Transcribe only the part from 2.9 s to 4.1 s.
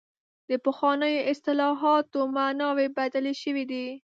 بدلې شوې دي.